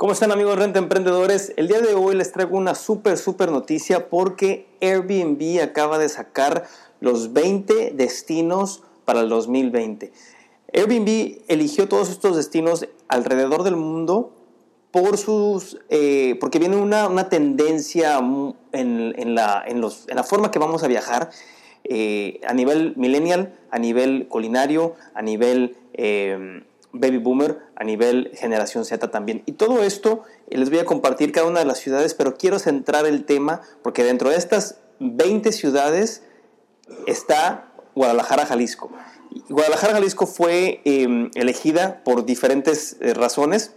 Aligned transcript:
¿Cómo 0.00 0.14
están 0.14 0.32
amigos 0.32 0.58
Renta 0.58 0.78
Emprendedores? 0.78 1.52
El 1.58 1.68
día 1.68 1.82
de 1.82 1.92
hoy 1.92 2.14
les 2.14 2.32
traigo 2.32 2.56
una 2.56 2.74
súper, 2.74 3.18
súper 3.18 3.50
noticia 3.50 4.08
porque 4.08 4.66
Airbnb 4.80 5.60
acaba 5.62 5.98
de 5.98 6.08
sacar 6.08 6.64
los 7.00 7.34
20 7.34 7.90
destinos 7.90 8.82
para 9.04 9.20
el 9.20 9.28
2020. 9.28 10.10
Airbnb 10.72 11.42
eligió 11.48 11.86
todos 11.86 12.08
estos 12.08 12.38
destinos 12.38 12.88
alrededor 13.08 13.62
del 13.62 13.76
mundo 13.76 14.32
por 14.90 15.18
sus, 15.18 15.78
eh, 15.90 16.38
porque 16.40 16.58
viene 16.58 16.76
una, 16.76 17.28
tendencia 17.28 18.18
en, 18.72 19.34
la, 19.34 19.62
en, 19.66 19.80
la, 19.82 20.24
forma 20.24 20.50
que 20.50 20.58
vamos 20.58 20.82
a 20.82 20.88
viajar 20.88 21.28
eh, 21.84 22.40
a 22.48 22.54
nivel 22.54 22.94
millennial, 22.96 23.54
a 23.70 23.78
nivel 23.78 24.28
culinario, 24.28 24.94
a 25.12 25.20
nivel... 25.20 25.76
Eh, 25.92 26.62
baby 26.92 27.18
boomer, 27.18 27.58
a 27.76 27.84
nivel 27.84 28.30
generación 28.34 28.84
Z 28.84 29.10
también. 29.10 29.42
Y 29.46 29.52
todo 29.52 29.82
esto 29.82 30.24
eh, 30.48 30.58
les 30.58 30.70
voy 30.70 30.78
a 30.78 30.84
compartir 30.84 31.32
cada 31.32 31.46
una 31.46 31.60
de 31.60 31.66
las 31.66 31.78
ciudades, 31.78 32.14
pero 32.14 32.36
quiero 32.36 32.58
centrar 32.58 33.06
el 33.06 33.24
tema 33.24 33.62
porque 33.82 34.04
dentro 34.04 34.30
de 34.30 34.36
estas 34.36 34.78
20 34.98 35.52
ciudades 35.52 36.22
está 37.06 37.72
Guadalajara, 37.94 38.46
Jalisco. 38.46 38.90
Guadalajara, 39.48 39.94
Jalisco 39.94 40.26
fue 40.26 40.80
em, 40.84 41.30
elegida 41.34 42.02
por 42.04 42.24
diferentes 42.24 42.96
eh, 43.00 43.14
razones. 43.14 43.74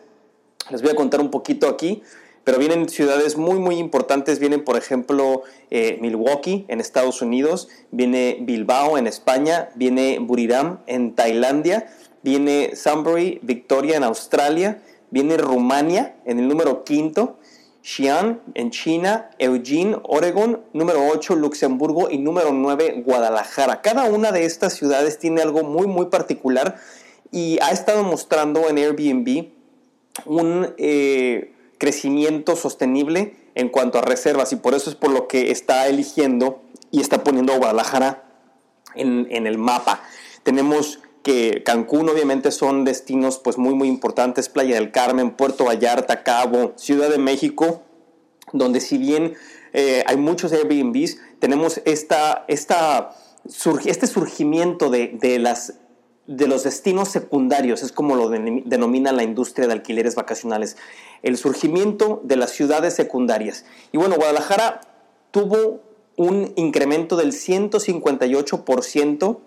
Les 0.70 0.82
voy 0.82 0.92
a 0.92 0.96
contar 0.96 1.20
un 1.20 1.30
poquito 1.30 1.68
aquí, 1.68 2.02
pero 2.44 2.58
vienen 2.58 2.90
ciudades 2.90 3.38
muy, 3.38 3.60
muy 3.60 3.78
importantes. 3.78 4.40
Vienen, 4.40 4.64
por 4.64 4.78
ejemplo, 4.78 5.44
eh, 5.70 5.98
Milwaukee 6.02 6.66
en 6.70 6.80
Estados 6.80 7.22
Unidos, 7.22 7.70
viene 7.92 8.40
Bilbao 8.42 8.98
en 8.98 9.08
España, 9.08 9.70
viene 9.76 10.20
Buriram 10.20 10.80
en 10.88 11.16
Tailandia 11.16 11.88
viene 12.24 12.76
Sunbury, 12.76 13.40
Victoria 13.44 13.98
en 13.98 14.04
Australia, 14.04 14.82
viene 15.12 15.38
Rumania 15.38 16.16
en 16.26 16.40
el 16.40 16.48
número 16.48 16.84
quinto, 16.84 17.38
Xi'an 17.84 18.42
en 18.56 18.72
China, 18.72 19.30
Eugene, 19.40 19.98
Oregon, 20.04 20.62
número 20.72 21.06
8, 21.10 21.36
Luxemburgo 21.36 22.10
y 22.10 22.18
número 22.18 22.54
9, 22.54 23.04
Guadalajara. 23.06 23.82
Cada 23.82 24.06
una 24.06 24.32
de 24.32 24.46
estas 24.46 24.74
ciudades 24.74 25.20
tiene 25.20 25.42
algo 25.42 25.64
muy, 25.64 25.86
muy 25.86 26.06
particular 26.06 26.78
y 27.30 27.60
ha 27.62 27.72
estado 27.72 28.04
mostrando 28.04 28.70
en 28.70 28.78
Airbnb 28.78 29.50
un 30.26 30.74
eh, 30.78 31.54
crecimiento 31.78 32.56
sostenible 32.56 33.36
en 33.56 33.68
cuanto 33.68 34.00
a 34.00 34.02
reservas 34.02 34.54
y 34.54 34.56
por 34.56 34.74
eso 34.74 34.90
es 34.90 34.96
por 34.96 35.12
lo 35.12 35.28
que 35.28 35.52
está 35.52 35.88
eligiendo 35.88 36.62
y 36.90 37.02
está 37.02 37.24
poniendo 37.24 37.58
Guadalajara 37.58 38.24
en, 38.96 39.28
en 39.30 39.46
el 39.46 39.58
mapa. 39.58 40.02
Tenemos 40.44 41.00
que 41.24 41.64
Cancún 41.64 42.10
obviamente 42.10 42.52
son 42.52 42.84
destinos 42.84 43.40
pues 43.40 43.58
muy 43.58 43.74
muy 43.74 43.88
importantes, 43.88 44.50
Playa 44.50 44.76
del 44.76 44.92
Carmen, 44.92 45.32
Puerto 45.32 45.66
Vallarta, 45.66 46.24
Cabo, 46.24 46.74
Ciudad 46.76 47.10
de 47.10 47.18
México, 47.18 47.82
donde 48.52 48.82
si 48.82 48.98
bien 48.98 49.36
eh, 49.74 50.04
hay 50.06 50.18
muchos 50.18 50.52
Airbnbs, 50.54 51.18
tenemos 51.40 51.82
esta, 51.86 52.46
esta, 52.48 53.16
este 53.86 54.08
surgimiento 54.08 54.90
de, 54.90 55.38
las, 55.40 55.76
de 56.28 56.48
los 56.48 56.64
destinos 56.64 57.10
secundarios, 57.10 57.84
es 57.84 57.92
como 57.92 58.16
lo 58.16 58.30
denomina 58.30 59.12
la 59.12 59.24
industria 59.24 59.68
de 59.68 59.74
alquileres 59.74 60.16
vacacionales, 60.16 60.78
el 61.24 61.38
surgimiento 61.38 62.22
de 62.24 62.36
las 62.36 62.52
ciudades 62.52 62.94
secundarias. 62.94 63.66
Y 63.92 63.98
bueno, 63.98 64.16
Guadalajara 64.16 64.82
tuvo 65.32 65.82
un 66.16 66.54
incremento 66.56 67.18
del 67.18 67.32
158% 67.32 69.40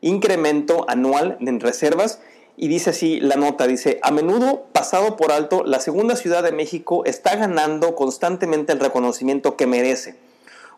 incremento 0.00 0.84
anual 0.88 1.36
en 1.40 1.60
reservas. 1.60 2.20
Y 2.56 2.68
dice 2.68 2.90
así 2.90 3.20
la 3.20 3.36
nota, 3.36 3.66
dice, 3.66 3.98
a 4.02 4.10
menudo 4.10 4.66
pasado 4.72 5.16
por 5.16 5.32
alto, 5.32 5.64
la 5.64 5.80
segunda 5.80 6.14
ciudad 6.16 6.42
de 6.42 6.52
México 6.52 7.04
está 7.04 7.34
ganando 7.36 7.96
constantemente 7.96 8.72
el 8.72 8.80
reconocimiento 8.80 9.56
que 9.56 9.66
merece. 9.66 10.16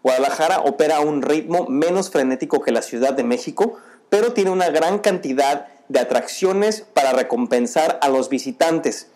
Guadalajara 0.02 0.60
opera 0.60 0.98
a 0.98 1.00
un 1.00 1.20
ritmo 1.20 1.66
menos 1.68 2.10
frenético 2.10 2.60
que 2.60 2.70
la 2.70 2.82
Ciudad 2.82 3.14
de 3.14 3.24
México, 3.24 3.76
pero 4.08 4.32
tiene 4.32 4.50
una 4.50 4.70
gran 4.70 5.00
cantidad 5.00 5.66
de 5.88 6.00
atracciones 6.00 6.82
para 6.94 7.12
recompensar 7.12 7.98
a 8.02 8.08
los 8.08 8.28
visitantes. 8.28 9.08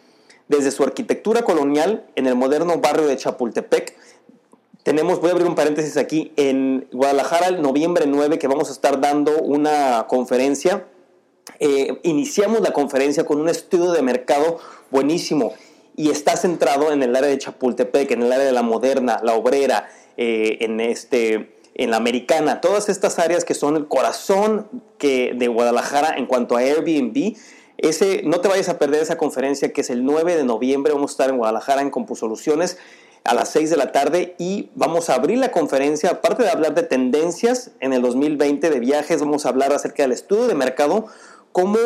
Desde 0.48 0.72
su 0.72 0.82
arquitectura 0.82 1.42
colonial 1.42 2.04
en 2.16 2.26
el 2.26 2.34
moderno 2.34 2.78
barrio 2.78 3.06
de 3.06 3.16
Chapultepec, 3.16 3.96
tenemos, 4.82 5.20
voy 5.20 5.28
a 5.28 5.32
abrir 5.32 5.46
un 5.46 5.54
paréntesis 5.54 5.96
aquí, 5.96 6.32
en 6.36 6.88
Guadalajara 6.92 7.48
el 7.48 7.60
noviembre 7.60 8.06
9 8.06 8.38
que 8.38 8.48
vamos 8.48 8.70
a 8.70 8.72
estar 8.72 9.00
dando 9.00 9.38
una 9.42 10.06
conferencia. 10.08 10.86
Eh, 11.58 11.98
iniciamos 12.02 12.60
la 12.60 12.72
conferencia 12.72 13.24
con 13.24 13.40
un 13.40 13.48
estudio 13.48 13.92
de 13.92 14.02
mercado 14.02 14.58
buenísimo 14.90 15.52
y 15.96 16.10
está 16.10 16.36
centrado 16.36 16.92
en 16.92 17.02
el 17.02 17.14
área 17.14 17.28
de 17.28 17.36
Chapultepec, 17.36 18.10
en 18.12 18.22
el 18.22 18.32
área 18.32 18.46
de 18.46 18.52
la 18.52 18.62
moderna, 18.62 19.20
la 19.22 19.34
obrera, 19.34 19.90
eh, 20.16 20.58
en, 20.60 20.80
este, 20.80 21.58
en 21.74 21.90
la 21.90 21.98
americana, 21.98 22.62
todas 22.62 22.88
estas 22.88 23.18
áreas 23.18 23.44
que 23.44 23.54
son 23.54 23.76
el 23.76 23.86
corazón 23.86 24.66
que, 24.96 25.34
de 25.36 25.48
Guadalajara 25.48 26.14
en 26.16 26.24
cuanto 26.24 26.56
a 26.56 26.60
Airbnb. 26.60 27.36
Ese, 27.76 28.22
no 28.24 28.40
te 28.40 28.48
vayas 28.48 28.68
a 28.68 28.78
perder 28.78 29.02
esa 29.02 29.18
conferencia 29.18 29.72
que 29.72 29.82
es 29.82 29.90
el 29.90 30.04
9 30.04 30.36
de 30.36 30.44
noviembre, 30.44 30.92
vamos 30.92 31.10
a 31.10 31.14
estar 31.14 31.30
en 31.30 31.36
Guadalajara 31.36 31.82
en 31.82 31.90
Compusoluciones 31.90 32.78
a 33.24 33.34
las 33.34 33.50
6 33.50 33.70
de 33.70 33.76
la 33.76 33.92
tarde 33.92 34.34
y 34.38 34.70
vamos 34.74 35.10
a 35.10 35.14
abrir 35.14 35.38
la 35.38 35.52
conferencia, 35.52 36.10
aparte 36.10 36.42
de 36.42 36.50
hablar 36.50 36.74
de 36.74 36.82
tendencias 36.82 37.70
en 37.80 37.92
el 37.92 38.02
2020 38.02 38.70
de 38.70 38.80
viajes, 38.80 39.20
vamos 39.20 39.46
a 39.46 39.50
hablar 39.50 39.72
acerca 39.72 40.02
del 40.02 40.12
estudio 40.12 40.46
de 40.46 40.54
mercado, 40.54 41.06
cómo 41.52 41.78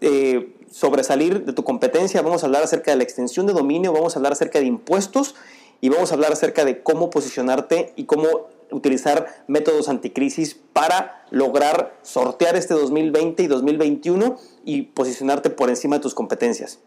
eh, 0.00 0.54
sobresalir 0.70 1.44
de 1.44 1.52
tu 1.52 1.64
competencia, 1.64 2.22
vamos 2.22 2.42
a 2.42 2.46
hablar 2.46 2.62
acerca 2.62 2.90
de 2.90 2.96
la 2.96 3.02
extensión 3.02 3.46
de 3.46 3.52
dominio, 3.52 3.92
vamos 3.92 4.16
a 4.16 4.18
hablar 4.18 4.32
acerca 4.32 4.58
de 4.58 4.66
impuestos 4.66 5.34
y 5.80 5.88
vamos 5.88 6.10
a 6.10 6.14
hablar 6.14 6.32
acerca 6.32 6.64
de 6.64 6.82
cómo 6.82 7.10
posicionarte 7.10 7.92
y 7.96 8.04
cómo 8.04 8.48
utilizar 8.70 9.44
métodos 9.46 9.88
anticrisis 9.88 10.54
para 10.72 11.24
lograr 11.30 11.98
sortear 12.02 12.56
este 12.56 12.74
2020 12.74 13.42
y 13.42 13.46
2021 13.46 14.36
y 14.64 14.82
posicionarte 14.82 15.50
por 15.50 15.70
encima 15.70 15.96
de 15.96 16.02
tus 16.02 16.14
competencias. 16.14 16.78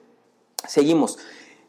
Seguimos. 0.67 1.17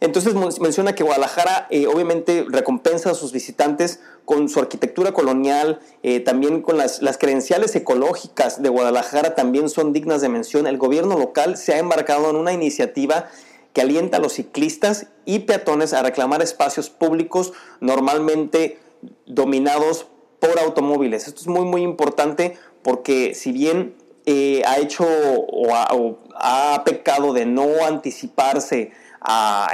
Entonces 0.04 0.34
menciona 0.60 0.94
que 0.94 1.03
Guadalajara 1.03 1.66
eh, 1.70 1.87
obviamente 1.87 2.44
recompensa 2.47 3.12
a 3.12 3.15
sus 3.15 3.32
visitantes 3.32 4.00
con 4.26 4.50
su 4.50 4.60
arquitectura 4.60 5.12
colonial, 5.12 5.81
eh, 6.03 6.20
también 6.20 6.60
con 6.60 6.76
las, 6.76 7.00
credenciales 7.19 7.75
ecológicas 7.75 8.62
de 8.62 8.69
Guadalajara 8.69 9.34
también 9.34 9.70
son 9.70 9.94
dignas 9.94 10.20
de 10.20 10.28
mención. 10.28 10.66
El 10.66 10.76
gobierno 10.76 11.16
local 11.16 11.56
se 11.56 11.72
ha 11.72 11.78
embarcado 11.78 12.28
en 12.28 12.37
una 12.37 12.53
iniciativa 12.53 13.31
que 13.72 13.81
alienta 13.81 14.19
a 14.19 14.20
los 14.20 14.34
ciclistas 14.34 15.06
y 15.25 15.41
peatones 15.41 15.94
a 15.94 16.03
reclamar 16.03 16.42
espacios 16.42 16.91
públicos 16.91 17.54
normalmente 17.81 18.78
dominados 19.25 20.06
por 20.38 20.59
automóviles. 20.59 21.28
Esto 21.28 21.41
es 21.41 21.47
muy 21.47 21.65
muy 21.65 21.81
importante 21.81 22.59
porque 22.82 23.34
si 23.34 23.53
bien 23.53 23.94
eh, 24.26 24.60
ha 24.66 24.76
hecho 24.76 25.06
o 25.06 25.75
ha 25.75 26.82
pecado 26.84 27.32
de 27.32 27.47
no 27.47 27.86
anticiparse 27.86 28.92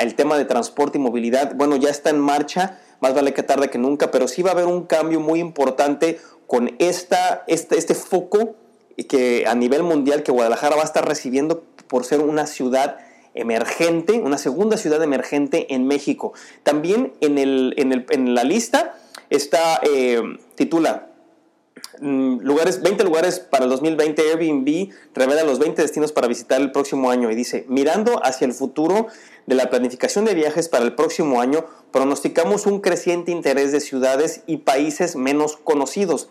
el 0.00 0.15
tema 0.15 0.37
de 0.38 0.44
transporte 0.44 0.99
y 0.99 1.00
movilidad, 1.00 1.55
bueno, 1.55 1.77
ya 1.77 1.91
está 1.91 2.11
en 2.11 2.21
marcha, 2.21 2.78
más 3.00 3.15
vale 3.15 3.34
que 3.34 3.43
tarde 3.43 3.71
que 3.71 3.78
nunca, 3.78 4.11
pero 4.11 4.28
sí 4.28 4.43
va 4.43 4.50
a 4.50 4.53
haber 4.53 4.66
un 4.66 4.84
cambio 4.84 5.21
muy 5.21 5.41
importante 5.41 6.21
con 6.47 6.74
esta, 6.78 7.45
este, 7.47 7.78
este 7.78 7.95
foco 7.95 8.57
que 9.09 9.47
a 9.47 9.54
nivel 9.54 9.83
mundial 9.83 10.22
que 10.22 10.33
Guadalajara 10.33 10.77
va 10.77 10.83
a 10.83 10.84
estar 10.84 11.07
recibiendo 11.07 11.65
por 11.89 12.04
ser 12.04 12.21
una 12.21 12.47
ciudad 12.47 12.98
emergente, 13.34 14.15
una 14.21 14.39
segunda 14.39 14.77
ciudad 14.77 15.03
emergente 15.03 15.72
en 15.74 15.86
México. 15.86 16.33
También 16.63 17.13
en, 17.21 17.39
el, 17.39 17.74
en, 17.77 18.34
la 18.34 18.45
lista 18.45 18.95
está, 19.30 19.80
eh, 19.83 20.21
titula 20.54 21.09
lugares, 22.00 22.82
20 22.82 23.04
lugares 23.04 23.41
para 23.41 23.64
el 23.64 23.70
2020, 23.70 24.22
Airbnb 24.22 24.91
revela 25.14 25.44
los 25.44 25.58
20 25.58 25.82
destinos 25.82 26.12
para 26.12 26.28
visitar 26.28 26.60
el 26.60 26.72
próximo 26.72 27.10
año 27.10 27.30
y 27.30 27.34
dice, 27.34 27.64
mirando 27.68 28.24
hacia 28.24 28.47
el 28.47 28.52
futuro 28.52 29.08
de 29.47 29.54
la 29.54 29.70
planificación 29.70 30.24
de 30.24 30.34
viajes 30.34 30.68
para 30.68 30.84
el 30.84 30.94
próximo 30.94 31.41
año, 31.41 31.64
pronosticamos 31.92 32.66
un 32.66 32.80
creciente 32.80 33.32
interés 33.32 33.72
de 33.72 33.80
ciudades 33.80 34.42
y 34.47 34.58
países 34.58 35.16
menos 35.16 35.56
conocidos 35.56 36.28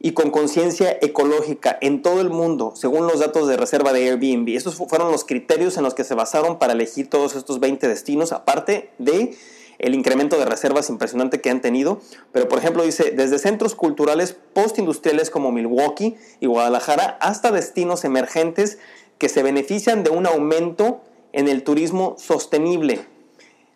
y 0.00 0.12
con 0.12 0.30
conciencia 0.30 0.96
ecológica 1.02 1.78
en 1.80 2.00
todo 2.00 2.20
el 2.22 2.30
mundo, 2.30 2.72
según 2.74 3.06
los 3.06 3.20
datos 3.20 3.46
de 3.48 3.58
reserva 3.58 3.92
de 3.92 4.08
Airbnb. 4.08 4.48
Estos 4.56 4.76
fueron 4.76 5.12
los 5.12 5.24
criterios 5.24 5.76
en 5.76 5.84
los 5.84 5.94
que 5.94 6.04
se 6.04 6.14
basaron 6.14 6.58
para 6.58 6.72
elegir 6.72 7.10
todos 7.10 7.36
estos 7.36 7.60
20 7.60 7.86
destinos, 7.86 8.32
aparte 8.32 8.90
de 8.98 9.36
el 9.80 9.94
incremento 9.94 10.38
de 10.38 10.44
reservas 10.44 10.90
impresionante 10.90 11.40
que 11.40 11.50
han 11.50 11.60
tenido. 11.60 12.00
Pero, 12.32 12.48
por 12.48 12.58
ejemplo, 12.58 12.84
dice, 12.84 13.10
desde 13.10 13.38
centros 13.38 13.74
culturales 13.74 14.36
postindustriales 14.52 15.30
como 15.30 15.52
Milwaukee 15.52 16.16
y 16.38 16.46
Guadalajara 16.46 17.18
hasta 17.20 17.50
destinos 17.50 18.04
emergentes 18.04 18.78
que 19.18 19.28
se 19.28 19.42
benefician 19.42 20.04
de 20.04 20.10
un 20.10 20.26
aumento 20.26 21.02
en 21.32 21.48
el 21.48 21.62
turismo 21.64 22.16
sostenible. 22.18 23.06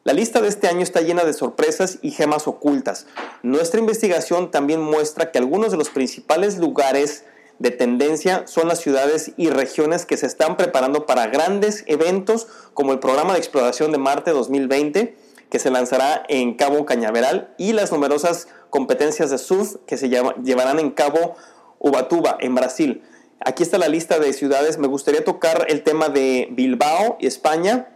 La 0.05 0.13
lista 0.13 0.43
de 0.43 0.49
este 0.49 0.69
año 0.69 0.83
está 0.83 1.01
llena 1.01 1.25
de 1.25 1.33
sorpresas 1.33 1.99
y 2.03 2.11
gemas 2.11 2.47
ocultas. 2.47 3.07
Nuestra 3.43 3.81
investigación 3.81 4.51
también 4.51 4.81
muestra 4.81 5.33
que 5.33 5.39
algunos 5.39 5.71
de 5.71 5.79
los 5.79 5.89
principales 5.89 6.59
lugares 6.59 7.25
de 7.59 7.71
tendencia 7.71 8.47
son 8.47 8.69
las 8.69 8.81
ciudades 8.81 9.33
y 9.39 9.49
regiones 9.49 10.05
que 10.05 10.19
se 10.19 10.27
están 10.27 10.59
preparando 10.59 11.07
para 11.07 11.29
grandes 11.29 11.85
eventos 11.87 12.49
como 12.75 12.93
el 12.93 12.99
programa 12.99 13.33
de 13.33 13.39
exploración 13.39 13.93
de 13.93 13.99
Marte 13.99 14.33
2020 14.33 15.24
que 15.55 15.61
se 15.61 15.71
lanzará 15.71 16.25
en 16.29 16.55
Cabo 16.55 16.85
Cañaveral 16.85 17.55
y 17.59 17.75
las 17.75 17.93
numerosas 17.93 18.49
competencias 18.71 19.31
de 19.31 19.39
surf 19.39 19.77
que 19.87 19.97
se 19.97 20.09
llevarán 20.09 20.81
en 20.81 20.91
Cabo 20.91 21.37
Ubatuba 21.79 22.37
en 22.41 22.57
Brasil. 22.57 23.05
Aquí 23.39 23.63
está 23.63 23.79
la 23.79 23.87
lista 23.87 24.19
de 24.19 24.33
ciudades. 24.33 24.79
Me 24.79 24.89
gustaría 24.89 25.23
tocar 25.23 25.67
el 25.69 25.85
tema 25.85 26.09
de 26.09 26.49
Bilbao, 26.51 27.19
España. 27.21 27.87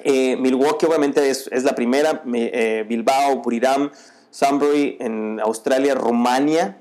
Eh, 0.00 0.36
Milwaukee 0.36 0.86
obviamente 0.86 1.30
es, 1.30 1.48
la 1.62 1.76
primera. 1.76 2.24
Eh, 2.34 2.84
Bilbao, 2.88 3.36
Buriram, 3.36 3.92
Sunbury 4.32 4.96
en 4.98 5.38
Australia, 5.38 5.94
Rumania, 5.94 6.76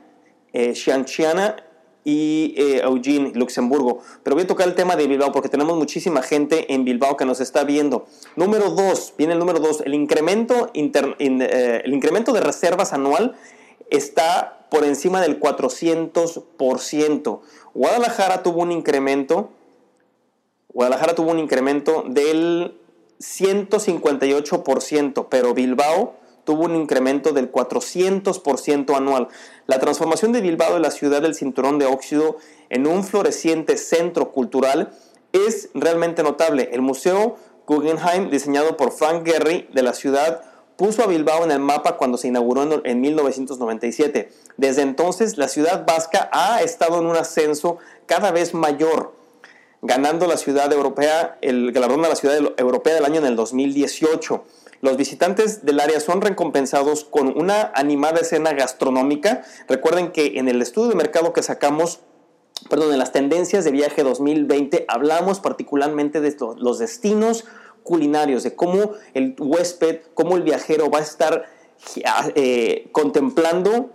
eh, 0.54 0.74
y 2.04 2.54
eh, 2.58 2.82
Eugene, 2.84 3.32
Luxemburgo. 3.36 4.00
Pero 4.24 4.36
voy 4.36 4.44
a 4.44 4.48
tocar 4.48 4.68
el 4.68 4.76
tema 4.76 4.96
de 4.96 5.08
Bilbao 5.08 5.32
porque 5.32 5.50
tenemos 5.50 5.78
muchísima 5.78 6.22
gente 6.22 6.74
en 6.74 6.86
Bilbao 6.86 7.18
que 7.18 7.26
nos 7.26 7.42
está 7.42 7.64
viendo. 7.64 8.06
Número 8.36 8.70
dos, 8.72 9.14
viene 9.18 9.34
el 9.34 9.40
número 9.40 9.60
dos, 9.60 9.82
el 9.82 9.94
incremento, 9.94 10.72
eh, 10.74 11.82
el 11.84 11.94
incremento 11.94 12.34
de 12.34 12.42
reservas 12.42 12.94
anual 12.94 13.36
está 13.90 14.68
por 14.70 14.86
encima 14.86 15.22
del 15.22 15.40
400%. 15.40 17.40
Guadalajara 17.74 18.44
tuvo 18.44 18.62
un 18.62 18.72
incremento, 18.72 19.50
Guadalajara 20.74 21.16
tuvo 21.16 21.32
un 21.32 21.40
incremento 21.40 22.04
del 22.08 22.76
158%, 23.20 25.28
pero 25.30 25.54
Bilbao 25.54 26.19
tuvo 26.50 26.66
un 26.66 26.76
incremento 26.76 27.32
del 27.32 27.52
400% 27.52 28.98
anual. 28.98 29.28
La 29.68 29.78
transformación 29.78 30.32
de 30.32 30.42
Bilbao 30.42 30.74
de 30.74 30.80
la 30.80 30.90
ciudad 30.90 31.22
del 31.22 31.36
cinturón 31.36 31.78
de 31.78 31.86
óxido 31.86 32.38
en 32.72 32.88
un 32.88 33.04
floreciente 33.04 33.78
centro 33.78 34.32
cultural 34.32 34.92
es 35.32 35.70
realmente 35.76 36.24
notable. 36.24 36.70
El 36.72 36.82
Museo 36.82 37.36
Guggenheim, 37.68 38.32
diseñado 38.32 38.78
por 38.78 38.94
Frank 38.94 39.28
Gehry 39.28 39.70
de 39.72 39.84
la 39.84 39.94
ciudad, 39.94 40.42
puso 40.76 41.04
a 41.04 41.06
Bilbao 41.06 41.44
en 41.44 41.52
el 41.52 41.60
mapa 41.60 41.98
cuando 41.98 42.18
se 42.18 42.30
inauguró 42.30 42.84
en 42.84 43.00
1997. 43.00 44.32
Desde 44.58 44.82
entonces, 44.82 45.38
la 45.38 45.50
ciudad 45.50 45.86
vasca 45.86 46.32
ha 46.34 46.64
estado 46.64 46.98
en 46.98 47.06
un 47.06 47.16
ascenso 47.16 47.78
cada 48.08 48.32
vez 48.32 48.56
mayor, 48.56 49.14
ganando 49.84 50.26
la 50.26 50.38
ciudad 50.38 50.74
europea, 50.74 51.38
el 51.44 51.72
galardón 51.74 52.02
de 52.02 52.10
la 52.10 52.16
ciudad 52.16 52.40
europea 52.58 52.96
del 52.96 53.06
año 53.06 53.20
en 53.20 53.28
el 53.28 53.36
2018. 53.36 54.44
Los 54.82 54.98
visitantes 54.98 55.66
del 55.66 55.80
área 55.80 56.00
son 56.00 56.22
recompensados 56.22 57.04
con 57.04 57.38
una 57.38 57.72
animada 57.76 58.20
escena 58.20 58.54
gastronómica. 58.54 59.44
Recuerden 59.68 60.12
que 60.12 60.40
en 60.40 60.48
el 60.48 60.62
estudio 60.62 60.90
de 60.90 60.96
mercado 60.96 61.34
que 61.34 61.44
sacamos 61.44 62.00
perdón, 62.70 62.92
en 62.92 63.00
las 63.00 63.12
tendencias 63.12 63.64
de 63.64 63.72
viaje 63.72 64.04
2020 64.04 64.86
hablamos 64.88 65.40
particularmente 65.40 66.20
de 66.22 66.36
los 66.58 66.80
destinos 66.80 67.46
culinarios, 67.84 68.44
de 68.44 68.56
cómo 68.56 68.92
el 69.14 69.36
huésped, 69.40 70.02
cómo 70.14 70.36
el 70.36 70.44
viajero 70.44 70.90
va 70.90 71.00
a 71.00 71.02
estar 71.02 71.46
eh, 72.36 72.90
contemplando 72.92 73.92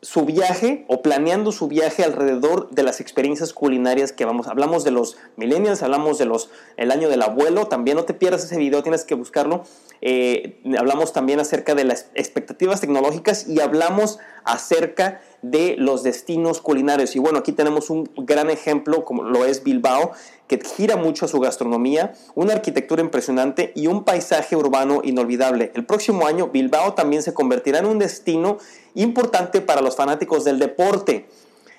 su 0.00 0.24
viaje 0.24 0.84
o 0.88 1.02
planeando 1.02 1.52
su 1.52 1.68
viaje 1.68 2.04
alrededor 2.04 2.70
de 2.70 2.82
las 2.82 3.00
experiencias 3.00 3.52
culinarias 3.52 4.12
que 4.12 4.24
vamos. 4.24 4.46
Hablamos 4.46 4.84
de 4.84 4.90
los 4.90 5.16
millennials, 5.36 5.82
hablamos 5.82 6.18
de 6.18 6.24
los 6.24 6.50
el 6.76 6.90
año 6.90 7.08
del 7.08 7.22
abuelo. 7.22 7.66
También 7.66 7.96
no 7.96 8.04
te 8.04 8.14
pierdas 8.14 8.44
ese 8.44 8.56
video, 8.58 8.82
tienes 8.82 9.04
que 9.04 9.14
buscarlo. 9.14 9.64
Eh, 10.00 10.60
hablamos 10.78 11.12
también 11.12 11.40
acerca 11.40 11.74
de 11.74 11.84
las 11.84 12.06
expectativas 12.14 12.80
tecnológicas 12.80 13.48
y 13.48 13.60
hablamos 13.60 14.18
acerca 14.48 15.20
de 15.42 15.76
los 15.78 16.02
destinos 16.02 16.60
culinarios. 16.60 17.14
Y 17.14 17.18
bueno, 17.18 17.38
aquí 17.38 17.52
tenemos 17.52 17.90
un 17.90 18.10
gran 18.16 18.50
ejemplo, 18.50 19.04
como 19.04 19.22
lo 19.22 19.44
es 19.44 19.62
Bilbao, 19.62 20.12
que 20.48 20.58
gira 20.58 20.96
mucho 20.96 21.26
a 21.26 21.28
su 21.28 21.38
gastronomía, 21.38 22.14
una 22.34 22.54
arquitectura 22.54 23.02
impresionante 23.02 23.72
y 23.76 23.86
un 23.86 24.04
paisaje 24.04 24.56
urbano 24.56 25.00
inolvidable. 25.04 25.70
El 25.74 25.84
próximo 25.84 26.26
año, 26.26 26.48
Bilbao 26.48 26.94
también 26.94 27.22
se 27.22 27.34
convertirá 27.34 27.78
en 27.78 27.86
un 27.86 27.98
destino 27.98 28.58
importante 28.94 29.60
para 29.60 29.82
los 29.82 29.94
fanáticos 29.94 30.44
del 30.44 30.58
deporte. 30.58 31.28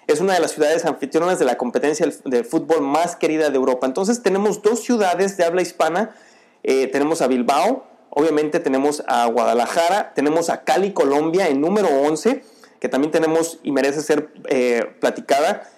Es 0.07 0.21
una 0.21 0.33
de 0.33 0.39
las 0.39 0.51
ciudades 0.51 0.85
anfitrionas 0.85 1.39
de 1.39 1.45
la 1.45 1.57
competencia 1.57 2.07
de 2.25 2.43
fútbol 2.43 2.81
más 2.81 3.15
querida 3.15 3.49
de 3.49 3.55
Europa. 3.55 3.87
Entonces 3.87 4.23
tenemos 4.23 4.61
dos 4.61 4.81
ciudades 4.81 5.37
de 5.37 5.43
habla 5.43 5.61
hispana. 5.61 6.15
Eh, 6.63 6.87
tenemos 6.87 7.21
a 7.21 7.27
Bilbao, 7.27 7.85
obviamente 8.09 8.59
tenemos 8.59 9.03
a 9.07 9.25
Guadalajara, 9.27 10.13
tenemos 10.13 10.49
a 10.49 10.63
Cali, 10.63 10.93
Colombia 10.93 11.47
en 11.47 11.61
número 11.61 11.89
11 12.03 12.43
que 12.79 12.89
también 12.89 13.11
tenemos 13.11 13.59
y 13.63 13.71
merece 13.71 14.01
ser 14.01 14.31
eh, 14.47 14.95
platicada. 14.99 15.69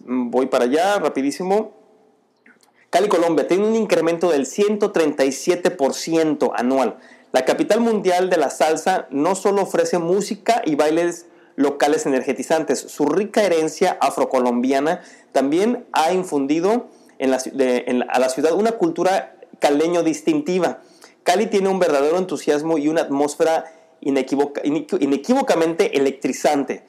Voy 0.00 0.46
para 0.46 0.64
allá 0.64 0.98
rapidísimo. 0.98 1.76
Cali, 2.90 3.08
Colombia, 3.08 3.46
tiene 3.46 3.66
un 3.66 3.74
incremento 3.74 4.30
del 4.30 4.46
137% 4.46 6.52
anual. 6.54 6.98
La 7.32 7.44
capital 7.44 7.80
mundial 7.80 8.30
de 8.30 8.38
la 8.38 8.50
salsa 8.50 9.06
no 9.10 9.34
solo 9.34 9.62
ofrece 9.62 9.98
música 9.98 10.62
y 10.64 10.76
bailes 10.76 11.26
locales 11.56 12.06
energetizantes, 12.06 12.78
su 12.78 13.06
rica 13.06 13.42
herencia 13.42 13.98
afrocolombiana 14.00 15.00
también 15.32 15.86
ha 15.92 16.12
infundido 16.12 16.88
a 17.18 18.18
la 18.18 18.28
ciudad 18.28 18.52
una 18.52 18.72
cultura 18.72 19.36
caleño 19.58 20.02
distintiva. 20.02 20.80
Cali 21.24 21.46
tiene 21.46 21.68
un 21.68 21.78
verdadero 21.78 22.18
entusiasmo 22.18 22.78
y 22.78 22.88
una 22.88 23.02
atmósfera 23.02 23.64
inequívocamente 24.06 25.96
electrizante. 25.96 26.84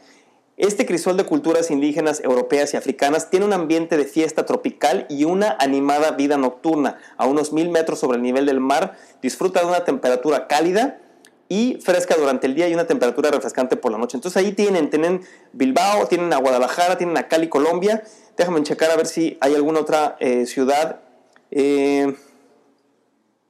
Este 0.57 0.87
crisol 0.87 1.17
de 1.17 1.23
culturas 1.23 1.69
indígenas, 1.69 2.19
europeas 2.23 2.73
y 2.73 2.77
africanas 2.77 3.29
tiene 3.29 3.45
un 3.45 3.53
ambiente 3.53 3.95
de 3.95 4.05
fiesta 4.05 4.47
tropical 4.47 5.05
y 5.07 5.23
una 5.25 5.55
animada 5.59 6.11
vida 6.11 6.35
nocturna. 6.37 6.97
A 7.17 7.27
unos 7.27 7.53
mil 7.53 7.69
metros 7.69 7.99
sobre 7.99 8.17
el 8.17 8.23
nivel 8.23 8.47
del 8.47 8.59
mar, 8.59 8.97
disfruta 9.21 9.59
de 9.59 9.67
una 9.67 9.85
temperatura 9.85 10.47
cálida 10.47 10.99
y 11.47 11.77
fresca 11.81 12.15
durante 12.15 12.47
el 12.47 12.55
día 12.55 12.67
y 12.67 12.73
una 12.73 12.87
temperatura 12.87 13.29
refrescante 13.29 13.77
por 13.77 13.91
la 13.91 13.99
noche. 13.99 14.17
Entonces 14.17 14.43
ahí 14.43 14.51
tienen, 14.51 14.89
tienen 14.89 15.21
Bilbao, 15.53 16.07
tienen 16.07 16.33
a 16.33 16.37
Guadalajara, 16.37 16.97
tienen 16.97 17.17
a 17.17 17.27
Cali, 17.27 17.50
Colombia. 17.50 18.03
Déjame 18.36 18.63
checar 18.63 18.89
a 18.89 18.95
ver 18.95 19.05
si 19.05 19.38
hay 19.41 19.53
alguna 19.53 19.81
otra 19.81 20.17
eh, 20.19 20.47
ciudad. 20.47 21.01
Eh, 21.51 22.15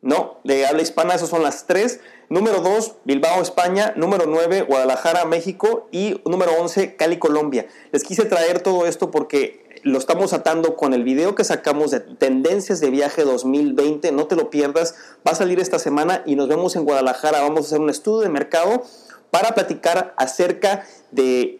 no, 0.07 0.39
de 0.45 0.65
habla 0.65 0.81
hispana, 0.81 1.15
esas 1.15 1.27
son 1.27 1.43
las 1.43 1.67
tres. 1.67 1.99
Número 2.29 2.61
2, 2.61 2.95
Bilbao, 3.03 3.41
España. 3.41 3.91
Número 3.97 4.23
9, 4.25 4.61
Guadalajara, 4.61 5.25
México. 5.25 5.89
Y 5.91 6.21
número 6.23 6.53
11, 6.61 6.95
Cali, 6.95 7.19
Colombia. 7.19 7.67
Les 7.91 8.05
quise 8.05 8.23
traer 8.23 8.61
todo 8.61 8.85
esto 8.85 9.11
porque 9.11 9.81
lo 9.83 9.97
estamos 9.97 10.31
atando 10.31 10.77
con 10.77 10.93
el 10.93 11.03
video 11.03 11.35
que 11.35 11.43
sacamos 11.43 11.91
de 11.91 11.99
Tendencias 11.99 12.79
de 12.79 12.89
Viaje 12.89 13.25
2020. 13.25 14.13
No 14.13 14.27
te 14.27 14.37
lo 14.37 14.49
pierdas. 14.49 14.95
Va 15.27 15.33
a 15.33 15.35
salir 15.35 15.59
esta 15.59 15.77
semana 15.77 16.23
y 16.25 16.37
nos 16.37 16.47
vemos 16.47 16.77
en 16.77 16.85
Guadalajara. 16.85 17.41
Vamos 17.41 17.59
a 17.59 17.65
hacer 17.65 17.81
un 17.81 17.89
estudio 17.89 18.21
de 18.21 18.29
mercado 18.29 18.83
para 19.29 19.55
platicar 19.55 20.13
acerca 20.15 20.85
de 21.11 21.59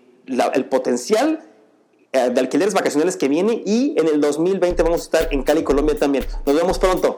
el 0.53 0.65
potencial 0.69 1.43
eh, 2.13 2.29
de 2.29 2.39
alquileres 2.39 2.73
vacacionales 2.73 3.17
que 3.17 3.27
viene 3.27 3.61
y 3.65 3.93
en 3.99 4.07
el 4.07 4.21
2020 4.21 4.81
vamos 4.83 5.01
a 5.01 5.03
estar 5.03 5.33
en 5.33 5.43
Cali, 5.43 5.63
Colombia 5.63 5.99
también. 5.99 6.25
Nos 6.45 6.55
vemos 6.55 6.79
pronto. 6.79 7.17